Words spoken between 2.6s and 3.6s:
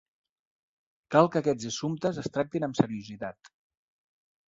amb seriositat.